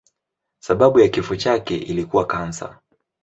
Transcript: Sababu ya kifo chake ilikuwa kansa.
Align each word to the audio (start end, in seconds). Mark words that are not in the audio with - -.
Sababu 0.59 0.99
ya 0.99 1.07
kifo 1.07 1.35
chake 1.35 1.77
ilikuwa 1.77 2.25
kansa. 2.25 2.79